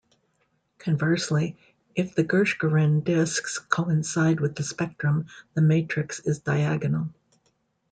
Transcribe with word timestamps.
Conversely, 0.79 1.55
if 1.93 2.15
the 2.15 2.23
Gershgorin 2.23 3.03
discs 3.03 3.59
coincide 3.59 4.39
with 4.39 4.55
the 4.55 4.63
spectrum, 4.63 5.27
the 5.53 5.61
matrix 5.61 6.19
is 6.21 6.39
diagonal. 6.39 7.09